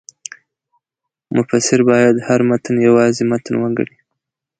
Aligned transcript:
مفسر 1.35 1.79
باید 1.89 2.15
هر 2.27 2.39
متن 2.49 2.75
یوازې 2.87 3.23
متن 3.31 3.53
وګڼي. 3.61 3.97